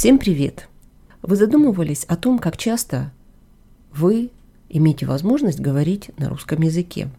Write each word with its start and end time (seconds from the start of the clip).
Всем 0.00 0.18
привет! 0.18 0.66
Вы 1.20 1.36
задумывались 1.36 2.04
о 2.04 2.16
том, 2.16 2.38
как 2.38 2.56
часто 2.56 3.12
вы 3.92 4.30
имеете 4.70 5.04
возможность 5.04 5.60
говорить 5.60 6.10
на 6.16 6.30
русском 6.30 6.62
языке? 6.62 7.10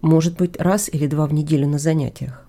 Может 0.00 0.36
быть, 0.36 0.60
раз 0.60 0.88
или 0.88 1.08
два 1.08 1.26
в 1.26 1.34
неделю 1.34 1.66
на 1.66 1.80
занятиях? 1.80 2.46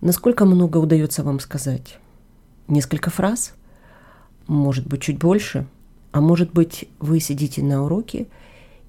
Насколько 0.00 0.44
много 0.44 0.78
удается 0.78 1.22
вам 1.22 1.38
сказать? 1.38 2.00
Несколько 2.66 3.10
фраз? 3.10 3.54
Может 4.48 4.88
быть, 4.88 5.02
чуть 5.02 5.20
больше? 5.20 5.68
А 6.10 6.20
может 6.20 6.52
быть, 6.52 6.88
вы 6.98 7.20
сидите 7.20 7.62
на 7.62 7.84
уроке 7.84 8.26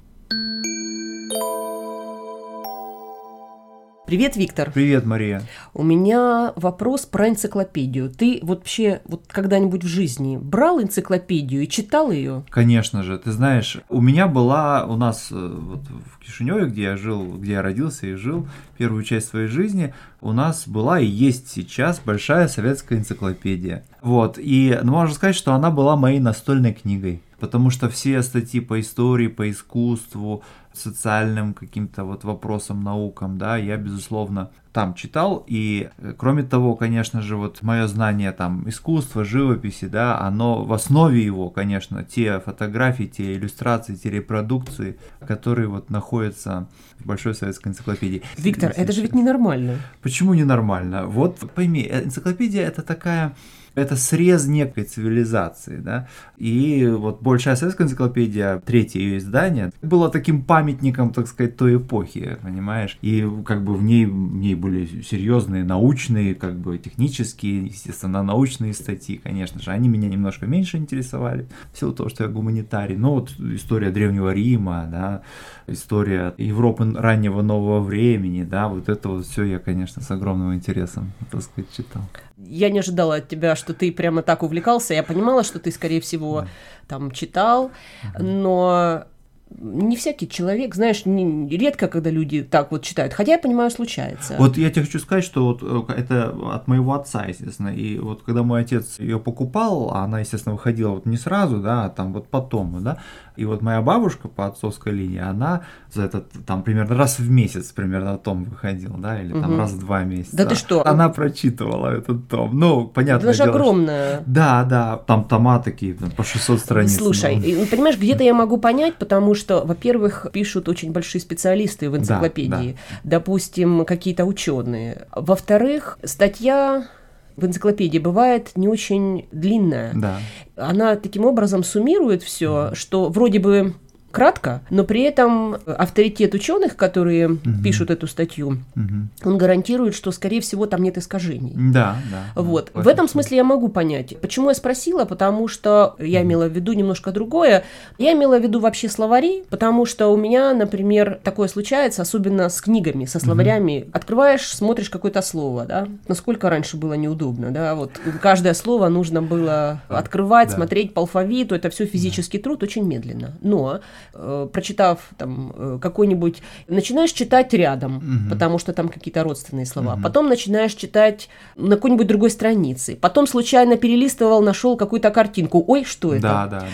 Привет, 4.09 4.37
Виктор. 4.37 4.70
Привет, 4.73 5.05
Мария. 5.05 5.42
У 5.75 5.83
меня 5.83 6.55
вопрос 6.56 7.05
про 7.05 7.28
энциклопедию. 7.28 8.09
Ты 8.09 8.39
вообще 8.41 9.03
вот 9.05 9.27
когда-нибудь 9.28 9.84
в 9.84 9.87
жизни 9.87 10.39
брал 10.39 10.81
энциклопедию 10.81 11.65
и 11.65 11.69
читал 11.69 12.11
ее? 12.11 12.42
Конечно 12.48 13.03
же. 13.03 13.19
Ты 13.19 13.33
знаешь, 13.33 13.77
у 13.91 14.00
меня 14.00 14.27
была 14.27 14.87
у 14.87 14.97
нас 14.97 15.28
э, 15.31 15.34
вот 15.34 15.83
в 15.83 16.25
Кишиневе, 16.25 16.69
где 16.69 16.84
я 16.84 16.97
жил, 16.97 17.34
где 17.34 17.53
я 17.53 17.62
родился 17.62 18.06
и 18.06 18.15
жил 18.15 18.48
первую 18.78 19.05
часть 19.05 19.28
своей 19.28 19.48
жизни, 19.48 19.92
у 20.22 20.33
нас 20.33 20.67
была 20.67 21.00
и 21.00 21.05
есть 21.05 21.50
сейчас 21.50 22.00
большая 22.03 22.48
советская 22.48 23.00
энциклопедия. 23.00 23.84
Вот. 24.00 24.39
И 24.39 24.78
ну, 24.83 24.93
можно 24.93 25.15
сказать, 25.15 25.37
что 25.37 25.53
она 25.53 25.70
была 25.70 25.97
моей 25.97 26.19
настольной 26.19 26.72
книгой 26.72 27.20
потому 27.41 27.70
что 27.70 27.89
все 27.89 28.22
статьи 28.22 28.61
по 28.61 28.81
истории, 28.81 29.28
по 29.28 29.48
искусству, 29.50 30.43
социальным 30.79 31.55
каким-то 31.55 32.05
вот 32.05 32.25
вопросам, 32.25 32.83
наукам, 32.83 33.39
да, 33.39 33.57
я, 33.57 33.77
безусловно, 33.77 34.51
там 34.73 34.95
читал, 34.95 35.45
и 35.47 35.91
э, 35.98 36.15
кроме 36.17 36.43
того, 36.43 36.77
конечно 36.77 37.21
же, 37.21 37.37
вот 37.37 37.62
мое 37.62 37.87
знание 37.87 38.33
там 38.33 38.69
искусства, 38.69 39.25
живописи, 39.25 39.87
да, 39.87 40.21
оно 40.21 40.65
в 40.65 40.73
основе 40.73 41.25
его, 41.25 41.51
конечно, 41.51 42.05
те 42.05 42.39
фотографии, 42.41 43.05
те 43.05 43.34
иллюстрации, 43.34 43.97
те 43.97 44.11
репродукции, 44.11 44.99
которые 45.27 45.69
вот 45.69 45.91
находятся 45.91 46.69
в 46.99 47.06
Большой 47.06 47.34
советской 47.34 47.69
энциклопедии. 47.69 48.23
Виктор, 48.37 48.73
это 48.77 48.93
же 48.93 49.03
ведь 49.03 49.15
ненормально. 49.15 49.79
Почему 50.03 50.34
ненормально? 50.34 51.06
Вот 51.06 51.39
пойми, 51.55 51.83
э, 51.91 52.05
энциклопедия 52.05 52.66
это 52.66 52.83
такая 52.83 53.34
это 53.78 53.97
срез 53.97 54.47
некой 54.47 54.84
цивилизации, 54.84 55.77
да, 55.77 56.09
и 56.37 56.87
вот 56.87 57.22
большая 57.22 57.56
советская 57.56 57.87
энциклопедия, 57.87 58.59
третье 58.59 58.99
ее 59.00 59.19
издание, 59.19 59.72
было 59.83 60.10
таким 60.10 60.43
памятником, 60.43 60.68
так 61.15 61.27
сказать, 61.27 61.56
той 61.56 61.77
эпохи, 61.77 62.39
понимаешь, 62.43 62.99
и 63.03 63.29
как 63.45 63.65
бы 63.65 63.75
в 63.75 63.83
ней, 63.83 64.06
в 64.06 64.37
ней 64.37 64.55
были 64.55 65.03
серьезные 65.03 65.65
научные, 65.65 66.34
как 66.34 66.59
бы 66.59 66.79
технические, 66.79 67.67
естественно, 67.67 68.23
научные 68.23 68.73
статьи, 68.75 69.17
конечно 69.17 69.61
же, 69.61 69.71
они 69.71 69.89
меня 69.89 70.09
немножко 70.09 70.47
меньше 70.47 70.77
интересовали, 70.77 71.49
в 71.73 71.78
силу 71.78 71.93
того, 71.93 72.09
что 72.09 72.25
я 72.25 72.31
гуманитарий, 72.31 72.97
но 72.97 73.15
вот 73.15 73.33
история 73.39 73.91
Древнего 73.91 74.33
Рима, 74.33 74.89
да, 74.91 75.23
история 75.67 76.34
Европы 76.39 76.93
раннего 76.95 77.43
нового 77.43 77.81
времени, 77.81 78.45
да, 78.45 78.69
вот 78.69 78.89
это 78.89 79.09
вот 79.09 79.27
все 79.27 79.45
я, 79.45 79.59
конечно, 79.59 80.03
с 80.03 80.11
огромным 80.11 80.55
интересом, 80.55 81.12
так 81.31 81.43
сказать, 81.43 81.71
читал. 81.73 82.03
Я 82.39 82.71
не 82.71 82.78
ожидала 82.78 83.17
от 83.17 83.28
тебя, 83.28 83.57
что 83.57 83.75
ты 83.75 83.91
прямо 83.91 84.23
так 84.23 84.45
увлекался. 84.45 84.95
Я 84.95 85.03
понимала, 85.03 85.43
что 85.43 85.59
ты, 85.59 85.73
скорее 85.73 86.01
всего, 86.01 86.47
там 86.87 87.11
читал, 87.11 87.73
но 88.19 89.05
не 89.50 89.97
всякий 89.97 90.28
человек, 90.28 90.75
знаешь, 90.75 91.04
не, 91.04 91.48
редко, 91.48 91.88
когда 91.88 92.10
люди 92.10 92.42
так 92.42 92.70
вот 92.70 92.82
читают. 92.82 93.12
Хотя 93.12 93.32
я 93.32 93.38
понимаю, 93.38 93.70
случается. 93.70 94.36
Вот 94.38 94.56
я 94.56 94.70
тебе 94.70 94.84
хочу 94.84 94.98
сказать, 94.98 95.25
что 95.25 95.44
вот 95.44 95.60
э, 95.62 95.92
это 95.94 96.34
от 96.53 96.69
моего 96.69 96.94
отца, 96.94 97.25
естественно. 97.25 97.69
И 97.69 97.98
вот 97.98 98.22
когда 98.22 98.42
мой 98.42 98.62
отец 98.62 98.98
ее 98.98 99.19
покупал, 99.19 99.91
а 99.92 100.04
она, 100.04 100.20
естественно, 100.20 100.54
выходила 100.54 100.91
вот 100.91 101.06
не 101.06 101.16
сразу, 101.16 101.59
да, 101.59 101.86
а 101.86 101.88
там 101.88 102.12
вот 102.12 102.28
потом, 102.28 102.82
да. 102.82 102.98
И 103.36 103.44
вот 103.44 103.62
моя 103.62 103.81
бабушка 103.82 104.26
по 104.26 104.47
отцовской 104.47 104.92
линии, 104.92 105.20
она 105.20 105.62
за 105.92 106.03
этот 106.03 106.26
там 106.44 106.62
примерно 106.62 106.97
раз 106.97 107.19
в 107.19 107.30
месяц 107.30 107.70
примерно 107.70 108.19
том 108.19 108.44
выходил, 108.44 108.97
да, 108.98 109.20
или 109.20 109.30
там 109.30 109.53
угу. 109.53 109.59
раз 109.59 109.70
в 109.72 109.78
два 109.78 110.03
месяца. 110.03 110.36
Да 110.36 110.44
ты 110.44 110.56
что? 110.56 110.86
Она 110.86 111.09
прочитывала 111.09 111.97
этот 111.97 112.28
том. 112.28 112.59
Ну, 112.59 112.88
понятно. 112.88 113.28
Это 113.28 113.36
же 113.36 113.44
огромное. 113.44 114.16
Что... 114.16 114.25
Да, 114.26 114.65
да, 114.65 114.97
там 114.97 115.25
тома 115.25 115.60
такие, 115.60 115.94
там, 115.94 116.10
по 116.10 116.25
600 116.25 116.59
страниц. 116.59 116.97
Слушай, 116.97 117.36
ну. 117.36 117.66
понимаешь, 117.66 117.97
где-то 117.97 118.25
я 118.25 118.34
могу 118.34 118.59
понять, 118.59 118.97
потому 118.97 119.34
что, 119.38 119.65
во-первых, 119.65 120.26
пишут 120.32 120.69
очень 120.69 120.93
большие 120.93 121.21
специалисты 121.21 121.88
в 121.88 121.97
энциклопедии, 121.97 122.50
да, 122.50 122.60
да. 122.91 123.00
допустим, 123.04 123.84
какие-то 123.84 124.25
ученые. 124.25 125.06
Во-вторых, 125.15 125.99
статья 126.04 126.88
в 127.37 127.47
энциклопедии 127.47 127.98
бывает 127.98 128.50
не 128.56 128.69
очень 128.69 129.28
длинная. 129.31 129.93
Да. 129.94 130.19
Она 130.56 130.97
таким 130.97 131.25
образом 131.25 131.62
суммирует 131.62 132.22
все, 132.22 132.71
что 132.75 133.09
вроде 133.09 133.38
бы 133.38 133.75
кратко, 134.11 134.63
но 134.71 134.85
при 134.85 135.03
этом 135.03 135.57
авторитет 135.67 136.35
ученых, 136.35 136.77
которые 136.77 137.29
угу. 137.29 137.39
пишут 137.63 137.91
эту 137.91 138.07
статью, 138.07 138.59
угу. 138.75 139.09
он 139.25 139.39
гарантирует, 139.39 139.95
что, 139.95 140.11
скорее 140.13 140.41
всего, 140.41 140.67
там 140.67 140.83
нет 140.83 140.97
искажений. 140.99 141.53
Да, 141.55 141.97
да. 142.11 142.43
Вот. 142.43 142.71
Да, 142.75 142.83
в 142.83 142.89
этом 142.89 143.09
смысле 143.09 143.39
я 143.39 143.45
могу 143.45 143.69
понять. 143.69 144.17
Почему 144.21 144.49
я 144.49 144.55
спросила? 144.55 145.05
Потому 145.05 145.49
что 145.49 145.97
я 145.99 146.23
имела 146.23 146.49
в 146.49 146.53
виду 146.53 146.73
немножко 146.73 147.13
другое. 147.13 147.65
Я 147.99 148.13
имела 148.13 148.39
в 148.39 148.43
виду 148.43 148.61
вообще 148.61 148.89
словари, 148.89 149.45
потому 149.51 149.85
что 149.85 150.09
у 150.09 150.17
меня, 150.17 150.55
например, 150.55 151.19
такое 151.23 151.49
случается, 151.49 152.03
особенно 152.03 152.49
с 152.49 152.61
книгами, 152.61 153.05
со 153.05 153.21
словарями. 153.21 153.83
Угу. 153.83 153.91
Открываешь, 153.93 154.49
смотришь 154.49 154.91
какое-то 154.91 155.23
слово, 155.23 155.65
да? 155.67 155.87
Насколько 156.09 156.49
раньше 156.49 156.77
было 156.77 156.95
неудобно, 156.95 157.51
да? 157.51 157.75
Вот 157.75 157.93
каждое 158.23 158.55
слово 158.55 158.89
нужно 158.89 159.23
было 159.23 159.83
открывать, 159.89 160.49
да. 160.49 160.55
смотреть 160.55 160.95
по 160.95 161.03
алфавиту. 161.03 161.55
Это 161.55 161.69
все 161.71 161.85
физический 161.85 162.39
труд, 162.39 162.63
очень 162.63 162.85
медленно. 162.85 163.33
Но 163.41 163.81
Э, 164.14 164.48
прочитав 164.53 165.10
там 165.16 165.53
э, 165.54 165.78
какой-нибудь, 165.81 166.42
начинаешь 166.66 167.12
читать 167.12 167.53
рядом, 167.54 167.98
угу. 167.98 168.31
потому 168.31 168.59
что 168.59 168.72
там 168.72 168.88
какие-то 168.88 169.22
родственные 169.22 169.66
слова. 169.66 169.94
Угу. 169.94 170.03
Потом 170.03 170.28
начинаешь 170.28 170.75
читать 170.75 171.28
на 171.56 171.76
какой-нибудь 171.76 172.06
другой 172.06 172.31
странице. 172.31 172.97
Потом 172.97 173.26
случайно 173.26 173.76
перелистывал, 173.76 174.42
нашел 174.42 174.76
какую-то 174.76 175.10
картинку. 175.10 175.64
Ой, 175.66 175.84
что 175.84 176.14
это? 176.14 176.22
Да, 176.22 176.47
да, 176.47 176.60
да. 176.60 176.66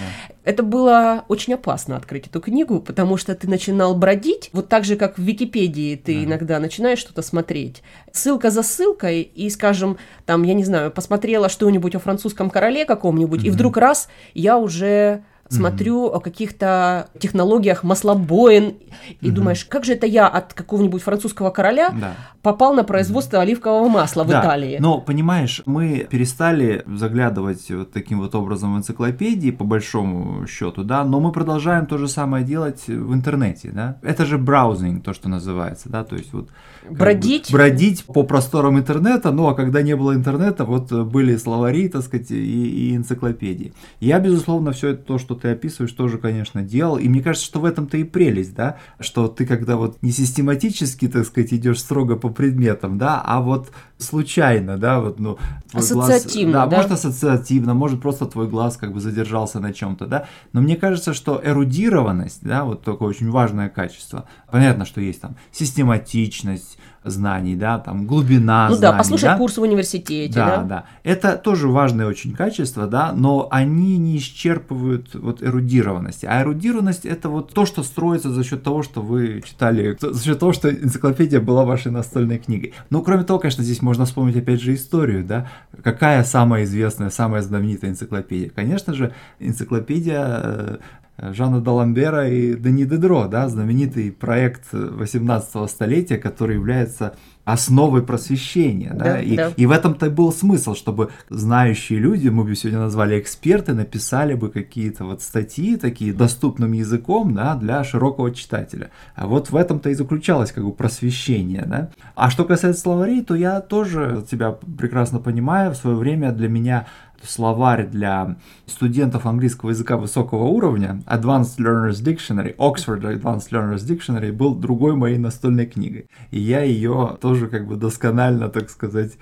Это 0.45 0.63
было 0.63 1.25
очень 1.29 1.55
опасно 1.55 1.97
открыть 1.97 2.27
эту 2.27 2.41
книгу, 2.41 2.81
потому 2.81 3.17
что 3.17 3.35
ты 3.35 3.49
начинал 3.49 3.95
бродить, 3.95 4.51
вот 4.53 4.69
так 4.69 4.85
же, 4.85 4.97
как 4.97 5.19
в 5.19 5.23
Википедии 5.23 5.97
ты 5.97 6.15
да. 6.15 6.25
иногда 6.25 6.59
начинаешь 6.59 6.99
что-то 6.99 7.23
смотреть. 7.23 7.83
Ссылка 8.13 8.51
за 8.51 8.63
ссылкой, 8.63 9.23
и, 9.23 9.49
скажем, 9.49 9.97
там, 10.27 10.43
я 10.43 10.55
не 10.55 10.65
знаю, 10.65 10.91
посмотрела 10.91 11.49
что-нибудь 11.49 11.95
о 11.95 11.99
французском 11.99 12.51
короле 12.51 12.85
каком-нибудь, 12.85 13.41
угу. 13.41 13.47
и 13.47 13.51
вдруг 13.51 13.79
раз 13.79 14.09
я 14.35 14.59
уже 14.59 15.25
смотрю 15.55 16.07
о 16.07 16.21
каких-то 16.21 17.09
технологиях 17.19 17.83
маслобоин 17.83 18.75
и 19.21 19.31
думаешь, 19.31 19.65
как 19.65 19.85
же 19.85 19.93
это 19.93 20.07
я 20.07 20.29
от 20.29 20.55
какого-нибудь 20.55 21.03
французского 21.03 21.51
короля 21.51 21.91
да. 21.91 22.15
попал 22.43 22.75
на 22.75 22.85
производство 22.85 23.41
оливкового 23.41 23.89
масла 23.89 24.25
в 24.25 24.29
да. 24.29 24.41
Италии. 24.41 24.79
Но 24.81 25.01
понимаешь, 25.01 25.63
мы 25.67 26.07
перестали 26.11 26.83
заглядывать 26.87 27.71
вот 27.71 27.93
таким 27.93 28.21
вот 28.21 28.35
образом 28.35 28.75
в 28.75 28.79
энциклопедии 28.79 29.51
по 29.51 29.65
большому 29.65 30.47
счету, 30.47 30.85
да, 30.85 31.05
но 31.05 31.21
мы 31.21 31.33
продолжаем 31.33 31.87
то 31.87 31.99
же 31.99 32.09
самое 32.09 32.45
делать 32.45 32.87
в 32.87 33.15
интернете, 33.15 33.71
да. 33.73 33.99
Это 34.03 34.25
же 34.25 34.39
браузинг, 34.39 35.05
то, 35.05 35.13
что 35.13 35.29
называется, 35.29 35.89
да, 35.89 36.05
то 36.05 36.17
есть 36.17 36.33
вот 36.33 36.49
бродить, 36.89 37.51
бы, 37.51 37.59
бродить 37.59 38.05
по 38.05 38.23
просторам 38.23 38.79
интернета, 38.79 39.31
ну 39.31 39.49
а 39.49 39.55
когда 39.55 39.83
не 39.83 39.97
было 39.97 40.15
интернета, 40.15 40.65
вот 40.65 40.93
были 40.93 41.37
словари, 41.37 41.89
так 41.89 42.03
сказать, 42.03 42.31
и, 42.31 42.91
и 42.91 42.97
энциклопедии. 42.97 43.73
Я 44.01 44.19
безусловно 44.21 44.73
все 44.73 44.91
это 44.91 45.05
то, 45.05 45.19
что 45.19 45.35
ты 45.45 45.51
описываешь, 45.51 45.93
тоже, 45.93 46.17
конечно, 46.17 46.63
делал. 46.63 46.97
И 46.97 47.07
мне 47.07 47.23
кажется, 47.23 47.45
что 47.47 47.61
в 47.61 47.67
этом-то 47.67 47.99
и 47.99 48.05
прелесть, 48.05 48.55
да, 48.55 48.79
что 48.99 49.29
ты 49.29 49.45
когда 49.45 49.77
вот 49.77 49.99
не 50.01 50.11
систематически, 50.11 51.07
так 51.07 51.27
сказать, 51.27 51.53
идешь 51.53 51.81
строго 51.81 52.17
по 52.17 52.31
предметам, 52.31 52.97
да, 52.97 53.21
а 53.23 53.43
вот 53.43 53.71
случайно, 53.99 54.77
да, 54.77 55.01
вот, 55.01 55.19
ну, 55.19 55.39
ассоциативно, 55.73 56.53
глаз, 56.53 56.65
да, 56.65 56.71
да, 56.71 56.77
может 56.77 56.93
ассоциативно, 56.93 57.75
может 57.75 58.03
просто 58.03 58.27
твой 58.27 58.49
глаз 58.49 58.77
как 58.77 58.93
бы 58.93 59.01
задержался 59.01 59.61
на 59.61 59.73
чем-то, 59.73 60.07
да, 60.07 60.27
но 60.53 60.61
мне 60.61 60.77
кажется, 60.77 61.15
что 61.15 61.41
эрудированность, 61.43 62.41
да, 62.43 62.65
вот 62.65 62.83
такое 62.83 63.09
очень 63.09 63.31
важное 63.31 63.69
качество, 63.69 64.27
понятно, 64.51 64.85
что 64.85 65.01
есть 65.01 65.21
там 65.21 65.37
систематичность, 65.53 66.79
знаний, 67.05 67.55
да, 67.55 67.79
там 67.79 68.07
глубина 68.07 68.69
ну, 68.69 68.77
знаний. 68.77 68.93
да, 68.93 68.99
послушать 68.99 69.27
да? 69.27 69.37
курс 69.37 69.59
в 69.59 69.63
университете, 69.63 70.35
да, 70.35 70.57
да. 70.57 70.63
Да, 70.63 70.85
Это 71.03 71.37
тоже 71.37 71.69
важные 71.69 72.09
очень 72.09 72.33
качества, 72.33 72.87
да, 72.87 73.13
но 73.13 73.47
они 73.51 73.99
не 73.99 74.17
исчерпывают 74.17 75.15
вот 75.15 75.43
эрудированности. 75.43 76.27
А 76.27 76.43
эрудированность 76.43 77.05
это 77.05 77.29
вот 77.29 77.53
то, 77.53 77.67
что 77.67 77.83
строится 77.83 78.31
за 78.31 78.43
счет 78.43 78.63
того, 78.63 78.83
что 78.83 79.03
вы 79.03 79.43
читали, 79.47 79.97
за 80.01 80.25
счет 80.25 80.39
того, 80.39 80.53
что 80.53 80.71
энциклопедия 80.71 81.41
была 81.41 81.65
вашей 81.65 81.93
настольной 81.93 82.39
книгой. 82.39 82.73
Ну, 82.91 83.03
кроме 83.03 83.25
того, 83.25 83.39
конечно, 83.39 83.63
здесь 83.63 83.83
можно 83.83 83.94
вспомнить 84.05 84.37
опять 84.37 84.61
же 84.61 84.75
историю, 84.75 85.25
да. 85.25 85.49
Какая 85.83 86.25
самая 86.25 86.65
известная, 86.65 87.11
самая 87.11 87.43
знаменитая 87.43 87.91
энциклопедия? 87.93 88.51
Конечно 88.51 88.95
же, 88.95 89.15
энциклопедия 89.39 90.25
э, 90.27 90.77
Жана 91.17 91.61
Даламбера 91.61 92.29
и 92.29 92.55
Дени 92.55 92.85
Дедро, 92.85 93.27
да, 93.29 93.49
знаменитый 93.49 94.11
проект 94.11 94.73
18 94.73 95.71
столетия, 95.71 96.19
который 96.19 96.57
является 96.57 97.15
основой 97.45 98.03
просвещения. 98.03 98.93
Да, 98.95 99.05
да, 99.05 99.21
и, 99.21 99.37
да. 99.37 99.53
и 99.57 99.67
в 99.67 99.71
этом-то 99.71 100.11
был 100.11 100.33
смысл, 100.33 100.75
чтобы 100.75 101.11
знающие 101.29 101.99
люди, 101.99 102.29
мы 102.29 102.45
бы 102.45 102.57
сегодня 102.57 102.81
назвали 102.81 103.21
эксперты, 103.21 103.75
написали 103.75 104.35
бы 104.35 104.49
какие-то 104.49 105.05
вот 105.05 105.21
статьи 105.23 105.77
такие 105.77 106.15
доступным 106.15 106.73
языком 106.73 107.35
да, 107.35 107.55
для 107.55 107.85
широкого 107.85 108.35
читателя. 108.35 108.91
А 109.15 109.27
вот 109.27 109.51
в 109.51 109.57
этом-то 109.57 109.91
и 109.91 109.95
заключалось 109.95 110.53
как 110.53 110.65
бы 110.65 110.73
просвещение. 110.73 111.65
Да? 111.67 111.91
А 112.15 112.31
что 112.31 112.45
касается 112.45 112.81
словарей, 112.81 113.23
то 113.23 113.35
я 113.35 113.61
тоже 113.61 114.25
тебя 114.29 114.53
прекрасно 114.53 115.19
понимаю. 115.19 115.73
В 115.73 115.77
свое 115.77 115.97
время 115.97 116.33
для 116.33 116.49
меня 116.49 116.87
словарь 117.23 117.87
для 117.87 118.37
студентов 118.67 119.27
английского 119.27 119.71
языка 119.71 119.97
высокого 119.97 120.45
уровня, 120.45 121.03
Advanced 121.07 121.59
Learners 121.59 122.03
Dictionary, 122.03 122.57
Oxford 122.57 123.03
Advanced 123.03 123.51
Learners 123.51 123.87
Dictionary, 123.87 124.33
был 124.33 124.55
другой 124.55 124.95
моей 124.95 125.19
настольной 125.19 125.67
книгой. 125.67 126.07
И 126.31 126.41
я 126.41 126.63
ее 126.63 127.17
тоже 127.21 127.49
как 127.49 127.67
бы 127.67 127.77
досконально, 127.77 128.49
так 128.49 128.71
сказать, 128.71 129.13